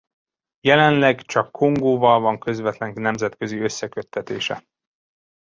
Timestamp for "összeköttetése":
3.59-4.63